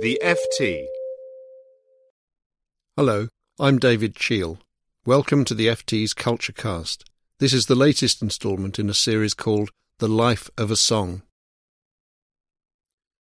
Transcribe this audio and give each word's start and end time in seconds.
The 0.00 0.20
FT. 0.24 0.86
Hello, 2.96 3.28
I'm 3.60 3.78
David 3.78 4.16
Cheal. 4.16 4.58
Welcome 5.06 5.44
to 5.44 5.54
the 5.54 5.68
FT's 5.68 6.12
Culture 6.12 6.52
Cast. 6.52 7.08
This 7.38 7.52
is 7.52 7.66
the 7.66 7.76
latest 7.76 8.20
instalment 8.20 8.80
in 8.80 8.90
a 8.90 8.94
series 8.94 9.34
called 9.34 9.70
The 10.00 10.08
Life 10.08 10.50
of 10.58 10.72
a 10.72 10.76
Song. 10.76 11.22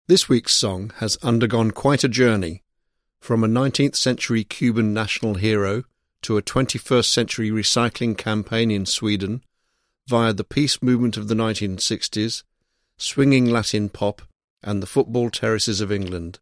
This 0.06 0.28
week's 0.28 0.54
song 0.54 0.92
has 0.98 1.18
undergone 1.20 1.72
quite 1.72 2.04
a 2.04 2.08
journey, 2.08 2.62
from 3.20 3.42
a 3.42 3.48
19th 3.48 3.96
century 3.96 4.44
Cuban 4.44 4.94
national 4.94 5.34
hero 5.34 5.82
to 6.22 6.36
a 6.36 6.42
21st 6.42 7.06
century 7.06 7.50
recycling 7.50 8.16
campaign 8.16 8.70
in 8.70 8.86
Sweden, 8.86 9.42
via 10.06 10.32
the 10.32 10.44
peace 10.44 10.80
movement 10.80 11.16
of 11.16 11.26
the 11.26 11.34
1960s, 11.34 12.44
swinging 12.98 13.46
Latin 13.46 13.88
pop, 13.88 14.22
and 14.62 14.80
the 14.80 14.86
football 14.86 15.28
terraces 15.28 15.80
of 15.80 15.90
England. 15.90 16.38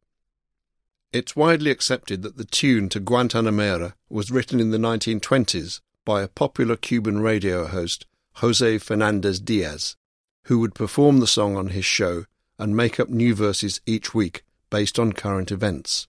It's 1.13 1.35
widely 1.35 1.73
accepted 1.73 2.23
that 2.23 2.37
the 2.37 2.45
tune 2.45 2.89
to 2.91 3.01
Guantanamera 3.01 3.95
was 4.09 4.31
written 4.31 4.61
in 4.61 4.71
the 4.71 4.79
1920s 4.79 5.81
by 6.05 6.23
a 6.23 6.29
popular 6.29 6.77
Cuban 6.77 7.19
radio 7.19 7.67
host, 7.67 8.07
Jose 8.35 8.79
Fernandez 8.79 9.41
Diaz, 9.41 9.97
who 10.45 10.61
would 10.61 10.73
perform 10.73 11.19
the 11.19 11.27
song 11.27 11.57
on 11.57 11.69
his 11.69 11.85
show 11.85 12.27
and 12.61 12.77
make 12.77 13.01
up 13.01 13.09
new 13.09 13.35
verses 13.35 13.81
each 13.87 14.15
week 14.15 14.45
based 14.71 15.01
on 15.01 15.13
current 15.13 15.51
events. 15.51 16.07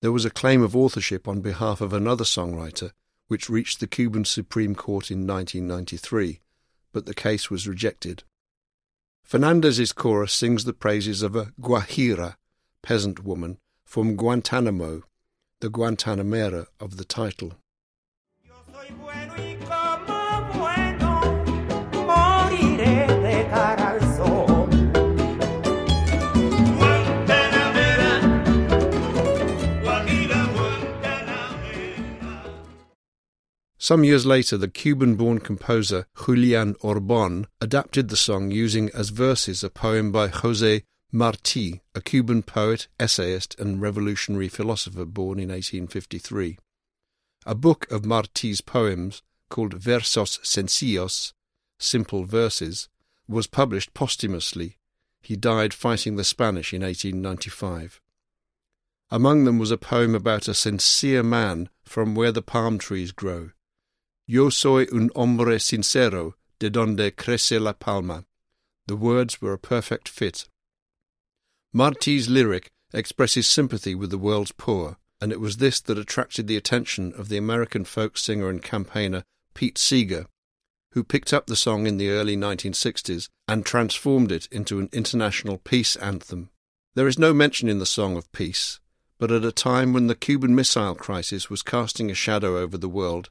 There 0.00 0.12
was 0.12 0.24
a 0.24 0.30
claim 0.30 0.62
of 0.62 0.74
authorship 0.74 1.28
on 1.28 1.42
behalf 1.42 1.82
of 1.82 1.92
another 1.92 2.24
songwriter, 2.24 2.92
which 3.28 3.50
reached 3.50 3.80
the 3.80 3.86
Cuban 3.86 4.24
Supreme 4.24 4.74
Court 4.74 5.10
in 5.10 5.26
1993, 5.26 6.40
but 6.90 7.04
the 7.04 7.12
case 7.12 7.50
was 7.50 7.68
rejected. 7.68 8.22
Fernandez's 9.22 9.92
chorus 9.92 10.32
sings 10.32 10.64
the 10.64 10.72
praises 10.72 11.20
of 11.20 11.36
a 11.36 11.52
Guajira, 11.60 12.36
peasant 12.82 13.22
woman, 13.22 13.58
from 13.84 14.16
Guantanamo, 14.16 15.02
the 15.60 15.70
Guantanamera 15.70 16.66
of 16.80 16.96
the 16.96 17.04
title. 17.04 17.52
Some 33.84 34.02
years 34.02 34.24
later, 34.24 34.56
the 34.56 34.68
Cuban 34.68 35.14
born 35.14 35.40
composer 35.40 36.06
Julian 36.24 36.74
Orbon 36.80 37.48
adapted 37.60 38.08
the 38.08 38.16
song 38.16 38.50
using 38.50 38.88
as 38.94 39.10
verses 39.10 39.62
a 39.62 39.68
poem 39.68 40.10
by 40.10 40.28
Jose 40.28 40.84
Marti, 41.14 41.80
a 41.94 42.00
Cuban 42.00 42.42
poet, 42.42 42.88
essayist, 42.98 43.54
and 43.60 43.80
revolutionary 43.80 44.48
philosopher 44.48 45.04
born 45.04 45.38
in 45.38 45.48
1853. 45.48 46.58
A 47.46 47.54
book 47.54 47.88
of 47.88 48.04
Marti's 48.04 48.60
poems, 48.60 49.22
called 49.48 49.80
Versos 49.80 50.40
Sencillos, 50.44 51.32
Simple 51.78 52.24
Verses, 52.24 52.88
was 53.28 53.46
published 53.46 53.94
posthumously. 53.94 54.76
He 55.22 55.36
died 55.36 55.72
fighting 55.72 56.16
the 56.16 56.24
Spanish 56.24 56.74
in 56.74 56.82
1895. 56.82 58.00
Among 59.08 59.44
them 59.44 59.60
was 59.60 59.70
a 59.70 59.78
poem 59.78 60.16
about 60.16 60.48
a 60.48 60.52
sincere 60.52 61.22
man 61.22 61.68
from 61.84 62.16
where 62.16 62.32
the 62.32 62.42
palm 62.42 62.76
trees 62.76 63.12
grow. 63.12 63.50
Yo 64.26 64.48
soy 64.48 64.88
un 64.92 65.10
hombre 65.14 65.60
sincero, 65.60 66.32
de 66.58 66.70
donde 66.70 67.14
crece 67.14 67.60
la 67.60 67.72
palma. 67.72 68.24
The 68.88 68.96
words 68.96 69.40
were 69.40 69.52
a 69.52 69.58
perfect 69.58 70.08
fit. 70.08 70.48
Marti's 71.76 72.30
lyric 72.30 72.70
expresses 72.92 73.48
sympathy 73.48 73.96
with 73.96 74.10
the 74.10 74.16
world's 74.16 74.52
poor, 74.52 74.96
and 75.20 75.32
it 75.32 75.40
was 75.40 75.56
this 75.56 75.80
that 75.80 75.98
attracted 75.98 76.46
the 76.46 76.56
attention 76.56 77.12
of 77.14 77.28
the 77.28 77.36
American 77.36 77.84
folk 77.84 78.16
singer 78.16 78.48
and 78.48 78.62
campaigner 78.62 79.24
Pete 79.54 79.76
Seeger, 79.76 80.26
who 80.92 81.02
picked 81.02 81.32
up 81.32 81.48
the 81.48 81.56
song 81.56 81.88
in 81.88 81.96
the 81.96 82.10
early 82.10 82.36
1960s 82.36 83.28
and 83.48 83.66
transformed 83.66 84.30
it 84.30 84.46
into 84.52 84.78
an 84.78 84.88
international 84.92 85.58
peace 85.58 85.96
anthem. 85.96 86.48
There 86.94 87.08
is 87.08 87.18
no 87.18 87.34
mention 87.34 87.68
in 87.68 87.80
the 87.80 87.86
song 87.86 88.16
of 88.16 88.30
peace, 88.30 88.78
but 89.18 89.32
at 89.32 89.44
a 89.44 89.50
time 89.50 89.92
when 89.92 90.06
the 90.06 90.14
Cuban 90.14 90.54
Missile 90.54 90.94
Crisis 90.94 91.50
was 91.50 91.62
casting 91.62 92.08
a 92.08 92.14
shadow 92.14 92.56
over 92.56 92.78
the 92.78 92.88
world, 92.88 93.30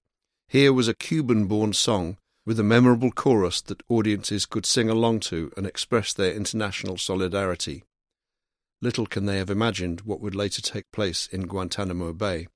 here 0.49 0.73
was 0.73 0.89
a 0.89 0.93
Cuban 0.93 1.45
born 1.45 1.71
song 1.71 2.17
with 2.45 2.59
a 2.59 2.63
memorable 2.63 3.11
chorus 3.11 3.61
that 3.61 3.83
audiences 3.87 4.45
could 4.45 4.65
sing 4.65 4.89
along 4.89 5.21
to 5.21 5.49
and 5.55 5.65
express 5.65 6.11
their 6.11 6.33
international 6.33 6.97
solidarity. 6.97 7.85
Little 8.83 9.05
can 9.05 9.25
they 9.27 9.37
have 9.37 9.49
imagined 9.49 10.01
what 10.01 10.19
would 10.19 10.35
later 10.35 10.61
take 10.61 10.91
place 10.91 11.29
in 11.31 11.47
Guantanamo 11.47 12.11
Bay. 12.11 12.47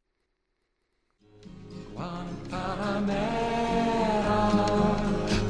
Guantanamera, 1.96 4.52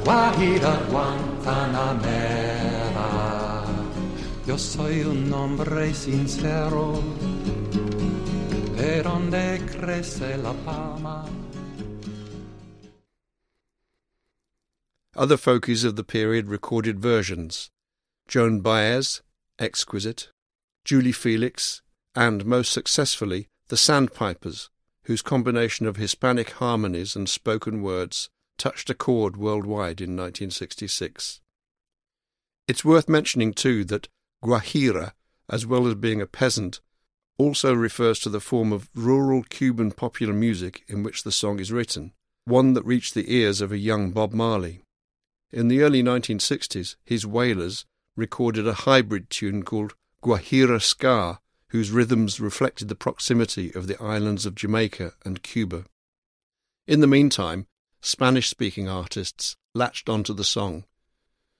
Guajira 0.04 0.78
Guantanamera. 0.92 3.66
Yo 4.46 4.58
soy 4.58 5.02
un 5.02 5.34
hombre 5.34 5.96
sincero, 5.96 7.02
de 8.76 9.02
donde 9.02 9.60
crece 9.66 10.38
la 10.38 10.54
palma. 10.64 11.28
Other 15.16 15.38
folkies 15.38 15.84
of 15.84 15.96
the 15.96 16.04
period 16.04 16.50
recorded 16.50 17.00
versions 17.00 17.72
Joan 18.28 18.62
Baez, 18.62 19.24
exquisite, 19.58 20.30
Julie 20.88 21.12
Felix, 21.12 21.82
and 22.16 22.46
most 22.46 22.72
successfully 22.72 23.50
the 23.68 23.76
Sandpipers, 23.76 24.70
whose 25.04 25.22
combination 25.22 25.86
of 25.86 25.98
Hispanic 25.98 26.52
harmonies 26.52 27.14
and 27.14 27.28
spoken 27.28 27.82
words 27.82 28.30
touched 28.58 28.90
a 28.90 28.94
chord 28.94 29.36
worldwide 29.36 30.00
in 30.00 30.16
1966. 30.16 31.42
It's 32.70 32.86
worth 32.86 33.10
mentioning, 33.10 33.52
too, 33.52 33.84
that 33.84 34.08
Guajira, 34.42 35.12
as 35.50 35.66
well 35.66 35.88
as 35.88 35.96
being 35.96 36.22
a 36.22 36.26
peasant, 36.26 36.80
also 37.38 37.74
refers 37.74 38.18
to 38.20 38.30
the 38.30 38.40
form 38.40 38.72
of 38.72 38.90
rural 38.96 39.44
Cuban 39.44 39.92
popular 39.92 40.34
music 40.34 40.86
in 40.88 41.04
which 41.04 41.24
the 41.24 41.34
song 41.34 41.60
is 41.60 41.70
written, 41.70 42.14
one 42.46 42.76
that 42.76 42.86
reached 42.86 43.14
the 43.14 43.36
ears 43.36 43.60
of 43.60 43.74
a 43.74 43.78
young 43.78 44.12
Bob 44.12 44.32
Marley. 44.32 44.84
In 45.52 45.68
the 45.68 45.82
early 45.82 46.02
1960s, 46.02 46.96
his 47.04 47.28
Wailers 47.28 47.84
recorded 48.16 48.66
a 48.66 48.86
hybrid 48.88 49.30
tune 49.30 49.64
called 49.64 49.94
Guajira 50.28 50.82
Ska, 50.82 51.40
whose 51.70 51.90
rhythms 51.90 52.42
reflected 52.42 52.90
the 52.90 52.96
proximity 52.96 53.74
of 53.74 53.88
the 53.88 53.98
islands 54.04 54.46
of 54.46 54.56
Jamaica 54.56 55.14
and 55.24 55.42
Cuba. 55.42 55.86
In 56.86 57.00
the 57.00 57.08
meantime, 57.08 57.66
Spanish 58.02 58.50
speaking 58.50 58.90
artists 58.90 59.56
latched 59.74 60.10
onto 60.10 60.34
the 60.34 60.44
song. 60.44 60.84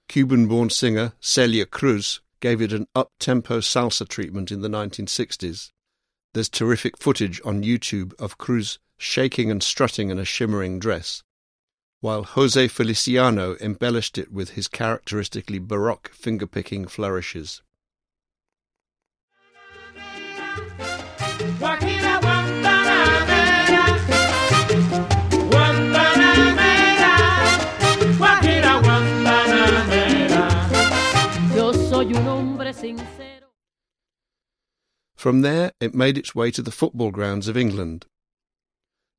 Cuban 0.06 0.48
born 0.48 0.68
singer 0.68 1.14
Celia 1.18 1.64
Cruz 1.64 2.20
gave 2.40 2.60
it 2.60 2.74
an 2.74 2.86
up 2.94 3.10
tempo 3.18 3.60
salsa 3.60 4.06
treatment 4.06 4.52
in 4.52 4.60
the 4.60 4.68
1960s. 4.68 5.70
There's 6.34 6.50
terrific 6.50 6.98
footage 6.98 7.40
on 7.46 7.64
YouTube 7.64 8.12
of 8.20 8.36
Cruz 8.36 8.78
shaking 8.98 9.50
and 9.50 9.62
strutting 9.62 10.10
in 10.10 10.18
a 10.18 10.26
shimmering 10.26 10.78
dress 10.78 11.22
while 12.00 12.22
Jose 12.22 12.68
Feliciano 12.68 13.56
embellished 13.62 14.18
it 14.18 14.30
with 14.30 14.50
his 14.50 14.68
characteristically 14.68 15.58
baroque 15.58 16.10
finger-picking 16.10 16.86
flourishes. 16.86 17.62
From 35.18 35.40
there, 35.40 35.72
it 35.80 35.96
made 35.96 36.16
its 36.16 36.32
way 36.32 36.52
to 36.52 36.62
the 36.62 36.70
football 36.70 37.10
grounds 37.10 37.48
of 37.48 37.56
England. 37.56 38.06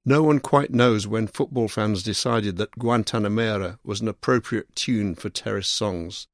No 0.06 0.24
one 0.24 0.40
quite 0.40 0.72
knows 0.72 1.06
when 1.06 1.28
football 1.28 1.68
fans 1.68 2.04
decided 2.04 2.56
that 2.56 2.80
Guantanamera 2.80 3.80
was 3.84 4.00
an 4.00 4.08
appropriate 4.08 4.74
tune 4.78 5.14
for 5.14 5.30
terrace 5.30 5.68
songs, 5.68 6.26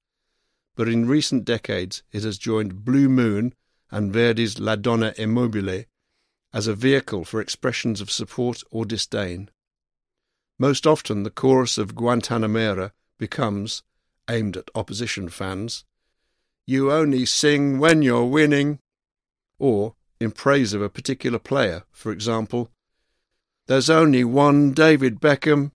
but 0.76 0.88
in 0.88 1.08
recent 1.08 1.46
decades 1.46 2.04
it 2.12 2.22
has 2.22 2.38
joined 2.38 2.86
Blue 2.86 3.10
Moon 3.10 3.56
and 3.90 4.14
Verdi's 4.14 4.60
La 4.60 4.76
Donna 4.76 5.14
È 5.18 5.28
Mobile 5.28 5.86
as 6.54 6.68
a 6.68 6.76
vehicle 6.76 7.26
for 7.26 7.42
expressions 7.42 8.00
of 8.00 8.12
support 8.12 8.62
or 8.70 8.86
disdain. 8.86 9.50
Most 10.60 10.86
often 10.86 11.24
the 11.24 11.32
chorus 11.32 11.80
of 11.80 11.96
Guantanamera 11.96 12.92
becomes, 13.18 13.82
aimed 14.30 14.58
at 14.58 14.70
opposition 14.76 15.28
fans, 15.28 15.86
You 16.68 16.92
only 16.92 17.26
sing 17.26 17.80
when 17.80 18.04
you're 18.04 18.26
winning, 18.26 18.78
or 19.60 19.96
in 20.20 20.32
praise 20.32 20.74
of 20.74 20.82
a 20.82 20.90
particular 20.90 21.40
player, 21.40 21.84
for 21.92 22.12
example, 22.12 22.70
There's 23.68 23.90
only 23.90 24.24
one 24.24 24.74
David 24.74 25.20
Beckham. 25.20 25.72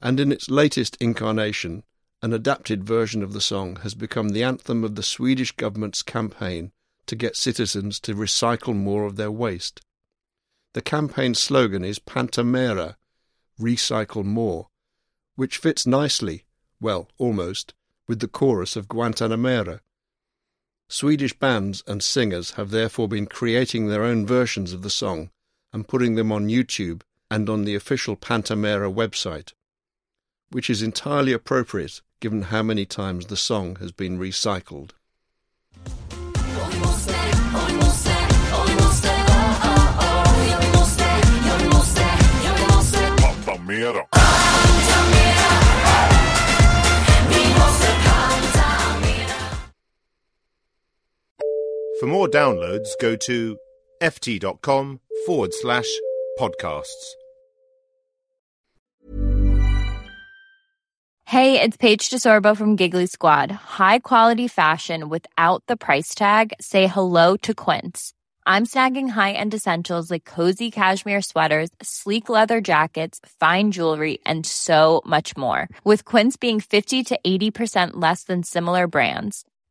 And 0.00 0.20
in 0.20 0.30
its 0.30 0.48
latest 0.48 0.96
incarnation, 1.00 1.82
an 2.22 2.32
adapted 2.32 2.84
version 2.84 3.22
of 3.22 3.32
the 3.32 3.40
song 3.40 3.76
has 3.82 3.94
become 3.94 4.30
the 4.30 4.42
anthem 4.42 4.84
of 4.84 4.94
the 4.94 5.02
Swedish 5.02 5.52
government's 5.52 6.02
campaign 6.02 6.72
to 7.06 7.16
get 7.16 7.36
citizens 7.36 8.00
to 8.00 8.14
recycle 8.14 8.74
more 8.74 9.04
of 9.04 9.16
their 9.16 9.30
waste. 9.30 9.80
The 10.74 10.82
campaign 10.82 11.34
slogan 11.34 11.84
is 11.84 11.98
Pantamera, 11.98 12.96
recycle 13.60 14.24
more, 14.24 14.68
which 15.34 15.58
fits 15.58 15.86
nicely, 15.86 16.44
well, 16.80 17.08
almost, 17.18 17.74
with 18.06 18.20
the 18.20 18.28
chorus 18.28 18.76
of 18.76 18.88
Guantanamera. 18.88 19.80
Swedish 20.88 21.32
bands 21.32 21.82
and 21.86 22.02
singers 22.02 22.52
have 22.52 22.70
therefore 22.70 23.08
been 23.08 23.26
creating 23.26 23.88
their 23.88 24.04
own 24.04 24.24
versions 24.24 24.72
of 24.72 24.82
the 24.82 24.90
song 24.90 25.30
and 25.72 25.88
putting 25.88 26.14
them 26.14 26.30
on 26.30 26.48
YouTube 26.48 27.02
and 27.30 27.48
on 27.48 27.64
the 27.64 27.74
official 27.74 28.16
Pantamera 28.16 28.92
website, 28.92 29.52
which 30.50 30.70
is 30.70 30.82
entirely 30.82 31.32
appropriate 31.32 32.00
given 32.20 32.42
how 32.42 32.62
many 32.62 32.86
times 32.86 33.26
the 33.26 33.36
song 33.36 33.76
has 33.76 33.90
been 33.92 34.18
recycled. 34.18 34.90
For 52.06 52.10
more 52.10 52.28
downloads, 52.28 52.90
go 53.00 53.16
to 53.16 53.58
ft.com 54.00 55.00
forward 55.26 55.52
slash 55.52 55.88
podcasts. 56.38 57.04
Hey, 61.24 61.60
it's 61.60 61.76
Paige 61.76 62.08
DeSorbo 62.08 62.56
from 62.56 62.76
Giggly 62.76 63.06
Squad. 63.06 63.50
High 63.50 63.98
quality 63.98 64.46
fashion 64.46 65.08
without 65.08 65.64
the 65.66 65.76
price 65.76 66.14
tag. 66.14 66.52
Say 66.60 66.86
hello 66.86 67.36
to 67.38 67.52
Quince. 67.52 68.12
I'm 68.46 68.66
snagging 68.66 69.08
high-end 69.08 69.54
essentials 69.54 70.08
like 70.08 70.24
cozy 70.24 70.70
cashmere 70.70 71.22
sweaters, 71.22 71.70
sleek 71.82 72.28
leather 72.28 72.60
jackets, 72.60 73.18
fine 73.40 73.72
jewelry, 73.72 74.20
and 74.24 74.46
so 74.46 75.02
much 75.04 75.36
more. 75.36 75.68
With 75.82 76.04
Quince 76.04 76.36
being 76.36 76.60
50 76.60 77.02
to 77.02 77.18
80% 77.26 77.94
less 77.94 78.22
than 78.22 78.44
similar 78.44 78.86
brands. 78.86 79.44